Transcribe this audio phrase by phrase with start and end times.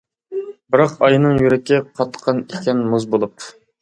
[0.75, 3.51] بىراق ئاينىڭ يۈرىكى، قاتقان ئىكەن مۇز بولۇپ.